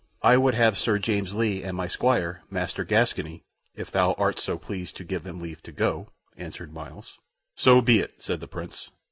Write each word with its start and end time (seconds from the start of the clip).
"I 0.23 0.35
would 0.35 0.55
have 0.55 0.79
Sir 0.79 0.97
James 0.97 1.35
Lee 1.35 1.61
and 1.61 1.77
my 1.77 1.87
squire, 1.87 2.41
Master 2.49 2.83
Gascoyne, 2.83 3.41
if 3.75 3.91
thou 3.91 4.13
art 4.13 4.39
so 4.39 4.57
pleased 4.57 4.95
to 4.97 5.03
give 5.03 5.21
them 5.21 5.39
leave 5.39 5.61
to 5.61 5.71
go," 5.71 6.07
answered 6.35 6.73
Myles. 6.73 7.19
"So 7.55 7.81
be 7.81 7.99
it," 7.99 8.15
said 8.17 8.39
the 8.39 8.47
Prince. 8.47 8.89